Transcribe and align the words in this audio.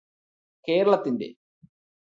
കേരളത്തിന്റെ 0.67 1.29